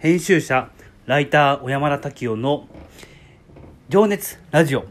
[0.00, 0.70] 編集者
[1.04, 2.66] ライター小山田滝夫の
[3.90, 4.86] 情熱ラジオ。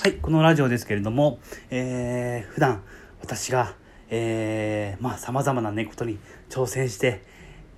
[0.00, 2.82] はいこのラジオですけれども、えー、普段
[3.20, 3.74] 私が
[4.08, 6.18] えー、まあ様々なねことに
[6.48, 7.22] 挑戦して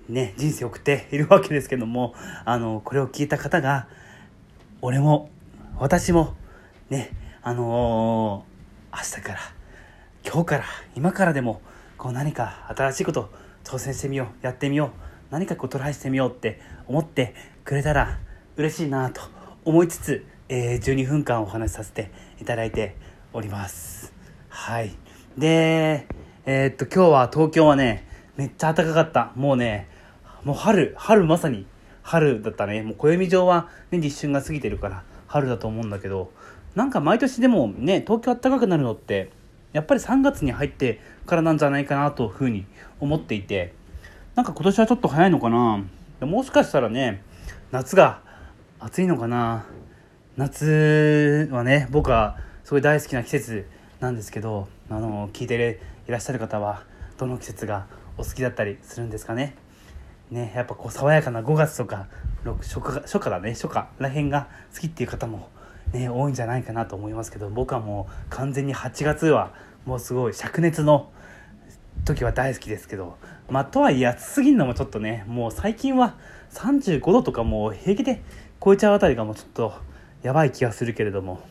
[0.07, 3.89] ね人生を送っているわけですけどもあのこれを聞いた方が
[4.81, 5.29] 俺も
[5.77, 6.35] 私も
[6.89, 7.11] ね
[7.43, 9.39] あのー、明日から
[10.25, 10.63] 今日から
[10.95, 11.59] 今からでも
[11.97, 13.29] こう何か新しいこと
[13.63, 14.89] 挑戦してみようやってみよう
[15.31, 18.19] 何かこうトライしてみようって思ってくれたら
[18.57, 19.21] 嬉しいなと
[19.63, 22.95] 思いつつ、えー、12分間お話しさせていただいて
[23.33, 24.13] おります。
[24.49, 24.91] はい。
[25.37, 26.07] で
[26.45, 29.31] えー、っと今日は東京はねめっちゃ暖かかった。
[29.35, 29.87] もうね
[30.43, 31.65] もう春春まさに
[32.01, 32.81] 春だったね。
[32.81, 36.31] もう暦上はね立春が過ぎてるから春だと思うんだけど
[36.75, 39.31] なんか毎年でもね東京暖かくなるのって
[39.73, 42.65] やっぱり3月に入ってからなんじゃないかなというふうに
[42.99, 43.73] 思っていて
[44.35, 45.83] なんか今年はちょっと早いのかな。
[46.21, 47.23] もしかしたらね
[47.71, 48.21] 夏が
[48.79, 49.65] 暑いのかな。
[50.37, 53.67] 夏はね僕はすごい大好きな季節
[53.99, 56.83] なんですけどあの聞いていらっしゃる方は
[57.17, 57.87] どの季節が
[58.17, 59.55] お好きだったりするんですかね。
[60.31, 62.07] ねやっぱこう爽やかな5月とか
[62.61, 63.51] 初夏初夏だね。
[63.51, 65.49] 初夏らへんが好きっていう方も
[65.93, 69.53] ね多いんじゃないかなと思いますけど僕はもう完全に8月は
[69.85, 71.11] もうすごい灼熱の
[72.05, 73.17] 時は大好きですけど
[73.49, 76.15] まあとはいえ暑すぎるのもちょっとねもう最近は
[76.51, 78.21] 35度とかもう平気で
[78.63, 79.73] 超えちゃうあたりがもうちょっと
[80.23, 81.41] やばい気がするけれども。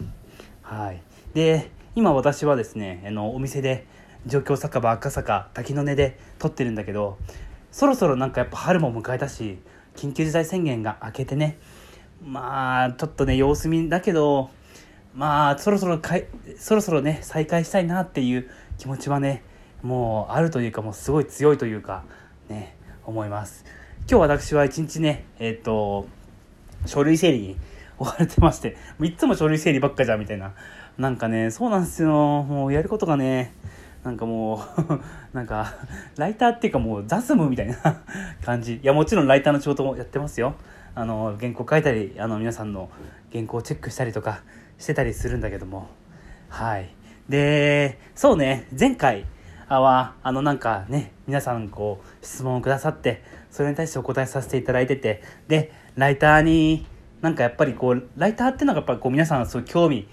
[0.63, 1.03] はい。
[1.35, 3.87] で今私はですねあのお店で
[4.27, 7.19] 状況酒場赤坂滝の根で撮ってるんだけど
[7.73, 9.59] そろそろなんかやっぱ春も迎えたし
[9.97, 11.59] 緊急事態宣言が明けてね
[12.25, 14.51] まあちょっとね様子見だけど
[15.15, 16.27] まあそろそろかい
[16.59, 19.43] そろそろね再開したいなっていう気持ちはね
[19.83, 22.05] もうあるというかもうすごい強いというか
[22.49, 23.65] ね思います。
[24.11, 26.07] 今日私は一日ねえっ、ー、と
[26.87, 27.57] 書類整理に
[27.99, 30.55] 追われてましていつも書類整理ばっかじゃんみたいな。
[30.99, 32.11] なんかねそうなんですよ。
[32.43, 33.55] もうやることがね
[34.05, 35.01] なんかもう
[35.37, 35.75] なんか
[36.17, 37.77] ライターっていうかもう雑務みたいな
[38.45, 38.77] 感じ。
[38.77, 40.55] いやもちろんライターの仕事もやってますよ。
[41.01, 42.91] あの原稿書いたりあの皆さんの
[43.33, 44.43] 原稿をチェックしたりとか
[44.79, 45.89] してたりするんだけども。
[46.51, 46.95] はい。
[47.27, 48.69] でそうね。
[48.79, 49.25] 前回
[49.69, 56.87] はあのなんかね皆さんこう質問をくださってそれに対してお答えさせていただいててでライターに
[57.23, 60.07] なんかやっぱりこうライターっていうのがやっぱこう皆さんそう興味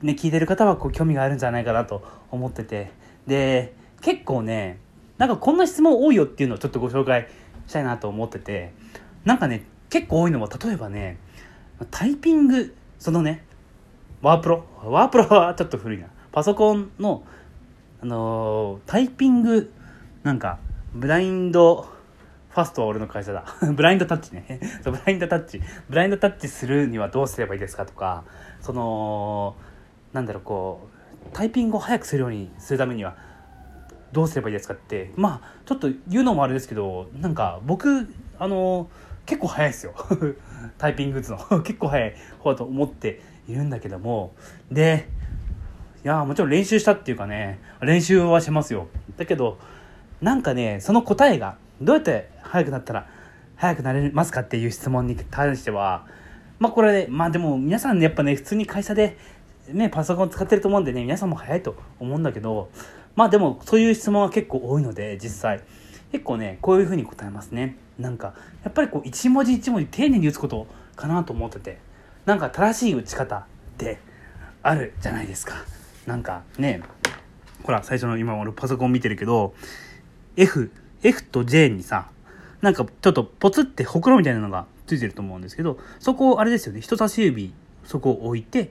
[0.00, 2.02] ね聞いてる方はこう興味があるんじゃないかなと
[2.32, 2.90] 思ってて。
[3.28, 4.80] で結構ね
[5.16, 7.28] なんかこんな質問多いよっていうのをちょっとご紹介
[7.68, 8.72] したいなと思ってて。
[9.24, 11.18] なんかね結構多いのは例えばね
[11.90, 13.44] タイピングそのね
[14.22, 16.06] ワープロワープロ はちょっと古いな。
[16.32, 17.24] パソコンの
[18.00, 19.70] あのー、タイピング
[20.22, 20.60] なんか
[20.94, 21.82] ブラインド
[22.48, 23.44] ファストは俺の会社だ。
[23.76, 24.60] ブラインドタッチね。
[24.82, 25.60] そうブラインドタッチ。
[25.90, 28.24] ブラインドタッチするにはどうすればいいですかとか
[28.62, 29.56] その
[30.14, 30.88] なんだろうこ
[31.26, 33.14] うタイピングを早くするようにするためには
[34.12, 35.12] どうすればいいですかって。
[35.16, 38.08] まあちょっと言うのもあれですけどなんか僕
[38.38, 38.88] あの
[39.26, 39.94] 結構早いですよ。
[40.78, 41.38] タイピング打つの。
[41.62, 44.32] 結構早い方だと思っているんだけども。
[44.70, 45.08] で
[46.04, 47.58] いやもちろん練習したっていうかね。
[47.80, 48.88] 練習はしますよ。
[49.16, 49.58] だけど
[50.20, 53.06] なんかねその答えがどうやって早くなったら
[53.56, 56.06] 早くなれますかっていう質問に対しては
[56.58, 59.16] まあこれ、ね、まあでも皆さんねやっぱね普通に会社で
[59.68, 62.70] ねパソコン使ってると思うんでね皆さんも早いと思うんだけど
[63.14, 65.60] まあでもそういう質問は結構多いので実際。
[66.12, 67.76] 結構ねこういうふうに答えますね。
[67.98, 71.78] なんかやっぱりこう一文字一文字丁寧に打つことかなと思ってて。
[72.24, 73.44] なんか正しい打ち方っ
[73.78, 73.98] て
[74.62, 75.54] あるじゃないですか。
[76.06, 76.80] なんかね
[77.64, 79.54] ほら最初の今俺パソコン見てるけど
[80.36, 80.70] F
[81.02, 82.10] F と J にさ
[82.60, 86.80] なんかちょっとポツってほくろみたいなのがついてると思うんですけどそこをあれですよね。
[86.80, 87.52] 人差し指
[87.84, 88.70] そこを置いて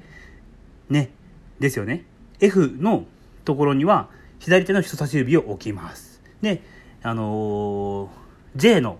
[0.89, 1.09] ね
[1.59, 2.05] ですよね。
[2.39, 3.03] F の
[3.43, 4.07] ところには
[4.39, 6.21] 左手の人差し指を置きます。
[6.41, 6.61] で
[7.03, 8.99] あのー、J の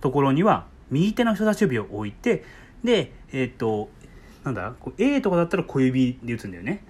[0.00, 2.44] ところには右手の人差し指を置いて
[2.84, 3.90] でえっ、と
[4.44, 6.82] なんだ A とかだったら小指で打つんだよね。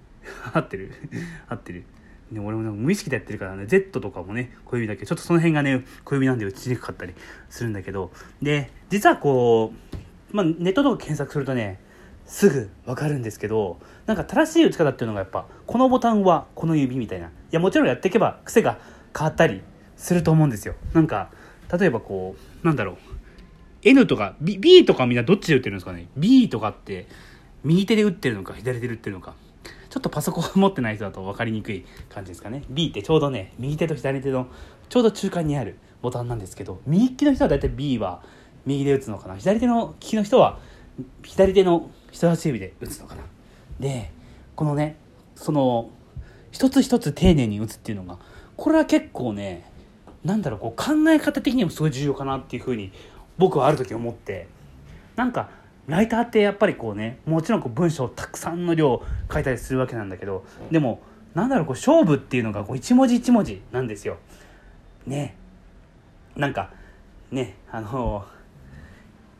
[0.52, 0.92] 合ってる？
[1.48, 1.84] 合ってる。
[2.30, 5.00] ね、俺も無意識でやってるからね Z とかもね小指だけ。
[5.00, 7.14] どちょっとその辺がね小指なんで打ちにくかったり
[7.50, 8.12] するんだけど。
[8.40, 9.74] で実はこ
[10.32, 11.78] う、まあ、ネットとか検索するとね
[12.24, 17.26] すぐ分かるんですけどなんか正しい打ち方っていうのがやっぱこのボタンはこの指みたいな。
[17.26, 18.78] いやもちろんやっていけば癖が
[19.16, 19.62] 変わったり
[20.02, 20.74] すると思うんですよ。
[20.92, 21.30] なんか
[21.78, 22.96] 例えばこうなんだろう。
[23.84, 26.08] N とか B, B とかみんなどっちで打ってるんですかね。
[26.16, 27.06] B とかって
[27.64, 29.34] 右手で打ってるのか左手で打ってるのか。
[29.90, 32.64] ちょっとパソコン持ってない人だと分かりにくい感じですかね。
[32.68, 34.48] B ってちょうどね右手と左手の
[34.88, 38.22] ちょうど中間にあるボタンなんですけど右利きの人は大体 B は
[38.66, 39.36] 右で打つのかな。
[39.36, 40.58] 左手の利きの人は
[41.22, 43.22] 左手の人差し指で打つのかな。
[43.78, 44.10] で
[44.56, 44.96] このね
[45.36, 45.90] その
[46.50, 48.18] 一つ一つ丁寧に打つっていうのが
[48.56, 49.70] これは結構ね
[50.24, 52.92] なんだろうこう考え方的にもすごい重要かなっていうふうに
[53.38, 54.48] 僕はある時思って。
[55.16, 55.50] なんか
[55.88, 59.02] ライターってやっぱりこうねもちろんこう文章をたくさんの量
[59.32, 61.02] 書いたりするわけなんだけどでも
[61.34, 64.18] なんだろうこう勝負っていうのがこう一文字一文字なんですよ。
[65.06, 65.36] ね。
[66.36, 66.70] なんか
[67.30, 68.24] ねあの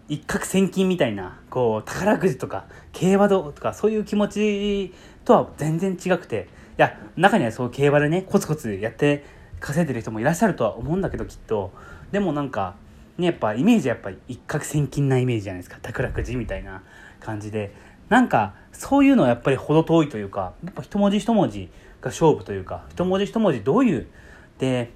[0.09, 4.93] 一攫千金みたいなこう宝くじとか競馬とかそういう気持ち
[5.25, 6.49] とは全然違くて。
[6.79, 9.25] いや中にはそう競馬でねコツコツやって
[9.63, 11.73] 稼いでる人もいらっしゃるとは思うんだけどきっと。
[12.11, 12.75] でもなんか
[13.17, 15.79] ねやっぱイメージやっぱり一攫千金なイメージじゃないですか。
[15.81, 16.83] 宝くじみたいな
[17.21, 17.73] 感じで。
[18.09, 21.71] なんかそういうのはやっぱり程遠いというかやっぱ一文字一文字
[22.03, 24.07] が勝負というか一文字一文字どういう
[24.59, 24.91] で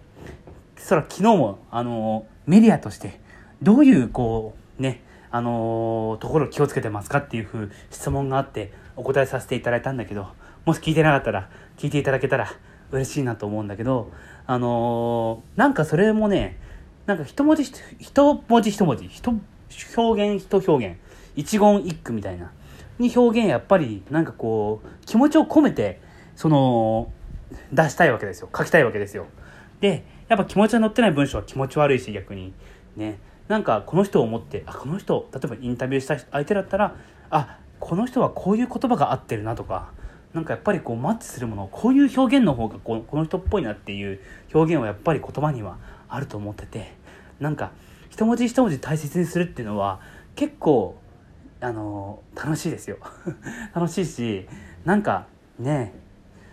[0.76, 3.18] そら昨日もあのメディアとして
[3.62, 10.28] どういうこうねあのところ気をつけてますかっていうふう質問があってお答えさせていただいたんだけど
[10.66, 11.48] もし聞いてなかったら
[11.78, 12.52] 聞いていただけたら
[12.92, 14.10] 嬉しいなと思うんだけど
[14.46, 16.58] あのー、なんかそれもね
[17.06, 17.64] なんか一文字
[17.98, 19.28] 一文字一文字一
[19.96, 20.98] 表現一表現
[21.36, 22.52] 一言一句みたいな
[22.98, 26.00] に表現やっぱりなんかこう気持ちを込めて
[26.34, 27.12] その
[27.72, 28.48] 出したいわけですよ。
[28.56, 29.26] 書きたいわけですよ。
[29.80, 32.52] でやっぱ気持ちが乗ってない文章は気持ち悪いし逆に。
[32.96, 33.18] ね。
[33.48, 36.96] なんかこの人を思ってあこの人例えばインタビューした相手だったら
[37.30, 39.92] あこの人はこういう言葉が合ってるなとか
[40.36, 44.20] なんかやっぱりこうマッチするものこういう表現の方がこの人っぽいなっていう
[44.52, 45.78] 表現はやっぱり言葉には
[46.10, 46.92] あると思ってて
[47.40, 47.72] なんか
[48.10, 49.98] 一文字一文字大切にするっていうのは
[50.34, 50.98] 結構
[51.62, 52.98] あの楽しいですよ。
[53.74, 54.46] 楽しいし
[54.84, 55.26] なんか
[55.58, 55.94] ね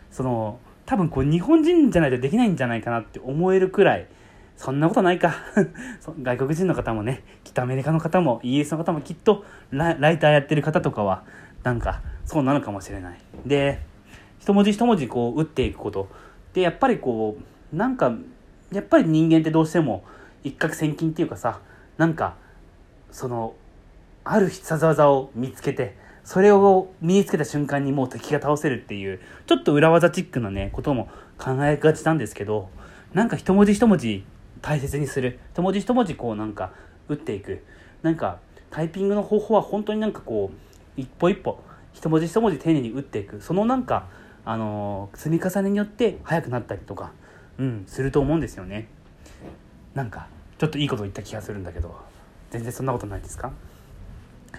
[0.10, 4.08] その多分こう日本人じゃないとできないんじゃないかなって思えるくらい
[4.56, 5.36] そんなことないか。
[6.24, 11.26] 外国人の方もねきっとアメリカの方もイギリスの方もきっとライターやってる方とかは
[11.64, 13.20] なんかそうなのかもしれない。
[13.46, 13.80] で
[14.40, 16.10] 一文字一文字こう打っていくこと。
[16.54, 17.38] でやっぱりこ
[17.74, 18.14] うなんか
[18.72, 20.04] やっぱり人間ってどうしても
[20.44, 21.60] 一攫千金っていうかさ
[21.98, 22.36] なんか
[23.12, 23.56] その
[24.24, 32.70] ある必殺技を見つけてそれを身につけた瞬間にもう敵が倒せるっていうちょっと裏技チックなねことも考えがちなんですけど
[33.14, 34.26] なんか一文字一文字
[34.64, 35.40] 大切にする。
[35.54, 36.72] 一文字一文字こうなんか
[37.10, 37.64] 打っていく。
[38.02, 38.40] なんか
[38.72, 41.62] タイピングの方法は本当になんかこう一歩一歩
[41.94, 43.42] 一文字一文字丁寧に打っていく。
[43.42, 44.08] そのなんか、
[44.46, 47.12] あのー、積み重ねによって速くなったりとか、
[47.58, 48.88] うん、すると思うんですよね。
[49.94, 51.96] なんかちょっといいこと言った気がするんだけど
[52.50, 53.52] 全然そんなことないですか？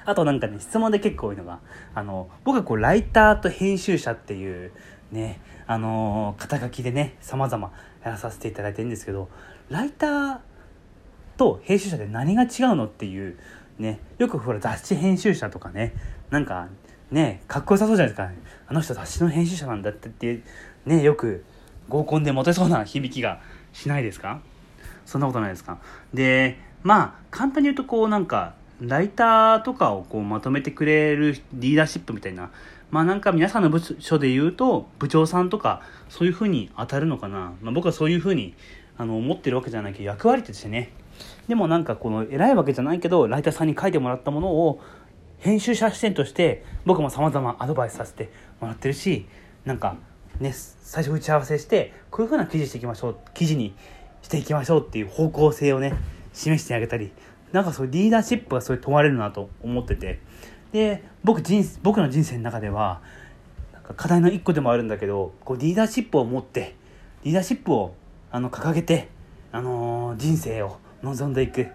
[0.05, 1.59] あとなんかね質問で結構多いのが
[1.95, 4.73] あの僕はこうライターと編集者っていう
[5.11, 7.73] ねあのー、肩書きでね様々
[8.05, 9.29] やらさせていただいてるんですけど
[9.71, 10.39] ライター
[11.37, 13.39] と編集者で何が違うのっていう
[13.79, 15.95] ねよくほら雑誌編集者とかね
[16.31, 16.69] なんか
[17.15, 18.31] ねかっこよさそうじゃないですか、
[18.67, 20.43] あの人雑誌の編集者なんだってって
[20.85, 21.45] ねよく
[21.89, 23.41] 合コンでモテそうな響きが
[23.73, 24.41] しないですか？
[25.07, 25.79] そんなことないですか？
[26.13, 32.51] でまあ簡単に言うとこうなんかライターとかをこうまとめてくれるリーダーシップみたいな
[32.91, 38.55] まあなんか皆さんの部署で言うと部長さんとかそういうふうに当たるのかな、まあ、僕はそういうふうに
[38.99, 40.91] あの思ってるわけじゃないけど役割としてね。
[41.47, 44.81] でもなんかこの偉いわけじゃないけどライターさんに書いてもらったものを
[45.45, 48.31] 編集者視点として僕も様々アドバイスさせて
[48.63, 49.27] もらってるし
[49.67, 49.99] なんか
[50.41, 53.75] ね最初打ち合わせしてこういうふうな記事していきましょう記事に
[54.23, 55.93] していきましょうっていう方向性をね
[56.33, 57.13] 示してあげたり
[57.53, 60.19] なんかそういうリーダーシップがそういう問われるなと思ってて
[60.73, 63.03] で僕人僕の人生の中では
[63.75, 66.75] なんか課題の一個でもあるんだけどこうリーダーシップを持って
[67.23, 67.95] リーダーシップを
[68.31, 69.09] あの掲げて、
[69.53, 71.67] あのー、人生を望んでいく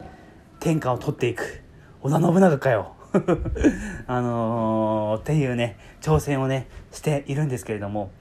[0.59, 1.61] 天下を取っていく
[2.01, 2.95] 織田信長かよ
[4.07, 8.11] あのー、っていうね挑戦をねしているんですけれども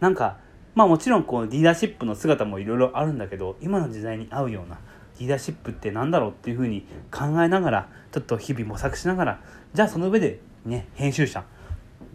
[0.00, 0.38] なんか
[0.74, 4.78] まあもちろんこうリーダーシップの姿もいろいろあるんだけど今の時代に合うような
[5.18, 9.40] リーダーシップって何だろうっていうふうに考えながらちょっと日々模索しながら
[9.74, 11.44] じゃあその上でね編集者。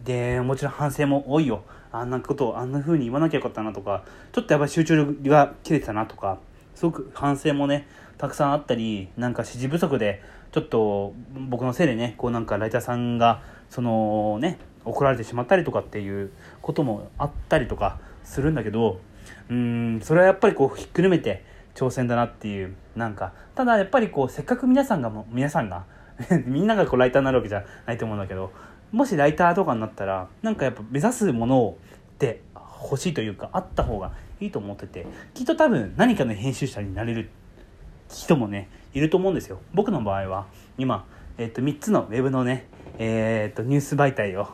[0.04, 1.62] でもちろん反省も多いよ。
[1.90, 4.02] あんなことをあんな風に言わなきゃよかったなとか
[4.32, 6.40] ちょっとやっぱり集中力が切れてたなとか
[6.74, 7.86] すごく反省もね
[8.18, 11.14] たくさんあったりなんか指示不足でちょっと
[11.48, 16.30] 僕のせいでねこうなんかライターさんがそのね怒られてしまったりとかっていう
[16.62, 19.00] こともあったりとかするんだけど
[19.50, 25.84] うんそれはやっぱりこうひっくるめて挑戦だなっていうなんかただやっぱりこうせっかく皆さんが皆さんが
[26.46, 28.52] みんながこうライターになるわけじゃないと思うんだけど
[28.92, 31.78] もしライターとかになったらなんかやっぱ目指すものを
[32.14, 32.42] って
[32.82, 34.12] 欲しいというかあった方が
[34.44, 37.30] いいと思っててきっと多分何かの編集者になれる
[38.10, 39.58] 人もねいると思うんですよ。
[39.72, 40.46] 僕の場合は
[40.78, 41.06] 今、
[41.38, 42.66] えっと3つのウェブのね
[42.98, 44.48] えっとニュース媒体を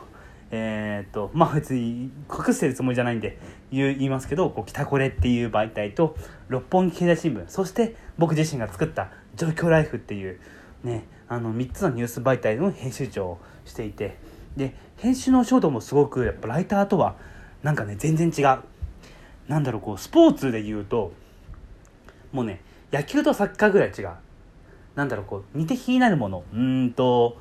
[0.49, 3.37] えっとまあ別に隠してるつもりじゃないんで
[3.71, 6.15] 言いますけどこう北コレっていう媒体と
[6.47, 10.39] 六本木経済新聞そして僕自身が作った状況ライフっていう
[10.83, 14.17] ねあの3つのニュース媒体の編集長をしていて
[14.57, 17.15] で編集のお仕事もすごくやっぱライターとは
[17.63, 18.59] なんかね全然違う。
[19.51, 21.11] なんだろうこうスポーツで言うと
[22.31, 22.61] もうね
[22.93, 24.09] 野球とサッカーぐらい違う。
[24.95, 26.45] なんだろうこう似て非なるもの。
[26.53, 27.37] うんと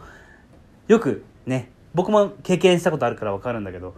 [0.88, 3.94] よくね僕も経験したことあるから分かるんだけど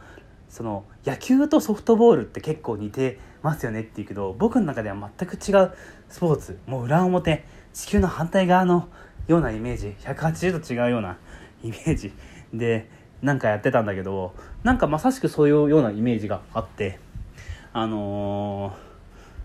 [0.50, 5.72] その野球とソフトボールって結構似てますよねって言うけど僕の中では全く違う
[6.10, 6.58] スポーツ。
[6.66, 8.90] もう裏表地球の反対側の
[9.26, 9.94] ようなイメージ。
[10.00, 11.16] 180度違うような
[11.64, 12.12] イメージ
[12.52, 12.90] で
[13.22, 17.00] なんかやってたんだけどなんかまさしくそういうようなイメージがあって。
[17.72, 18.72] あのー、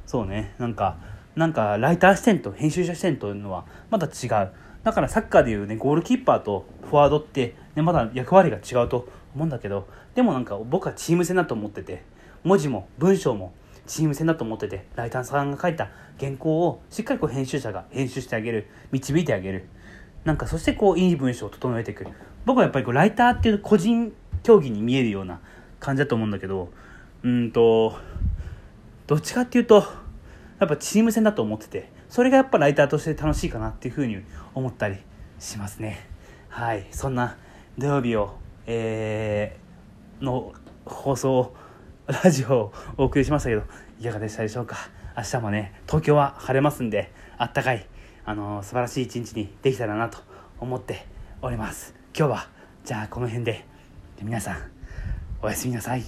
[0.06, 0.54] そうね。
[0.58, 0.98] なんか
[1.36, 4.52] なんかライター視点と編集者視点というのはまた違う。
[4.84, 12.04] だからサッカーでいうねゴールキーパーとフォワードって、ね、まだ役割が違うと思うんだけどでもなんか僕はチーム戦だと思ってて
[12.44, 13.54] 文字も文章も
[13.86, 18.68] チーム戦だと思っててライターさんが書いた原稿をしっかりこう編集者が編集してあげる。
[18.92, 19.68] 導いてあげる
[20.24, 22.08] なんかそしてこういい文章を整えていく
[22.46, 25.40] 僕はやっぱりこうライターっていう個人競技に見えるような
[25.80, 26.70] 感じだと思うんだけど
[27.24, 27.98] うんと
[29.08, 29.86] どっちかっていうと
[30.60, 34.18] やっぱチーム戦だと思っててそれがやっぱライターとして楽しいかなっていうふうに
[34.54, 34.98] 思ったり
[35.40, 36.08] しますね。
[36.50, 37.38] はいそんな
[37.78, 40.54] 土曜日を、えー、の
[40.86, 41.54] 放送
[42.08, 43.64] ラジオをお送りしましたけど
[44.00, 44.78] いかがでしたでしょうか？
[45.16, 47.86] 明日もね東京は晴れますんであったかい
[48.26, 50.20] あのー、素晴らしい一日にできたらなと
[50.60, 51.06] 思って
[51.42, 51.94] おります。
[52.18, 52.50] 今日は
[52.84, 53.66] じゃあこの辺で
[54.22, 54.58] 皆さん
[55.42, 56.04] おやすみなさい。